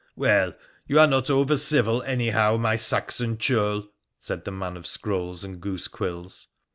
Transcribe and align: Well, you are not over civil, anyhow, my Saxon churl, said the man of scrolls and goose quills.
Well, 0.15 0.55
you 0.87 0.97
are 0.97 1.05
not 1.05 1.29
over 1.29 1.55
civil, 1.57 2.01
anyhow, 2.01 2.57
my 2.57 2.75
Saxon 2.75 3.37
churl, 3.37 3.91
said 4.17 4.45
the 4.45 4.51
man 4.51 4.75
of 4.75 4.87
scrolls 4.87 5.43
and 5.43 5.61
goose 5.61 5.87
quills. 5.87 6.47